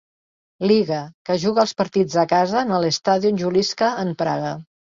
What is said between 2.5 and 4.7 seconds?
en el Stadion Juliska en Praga.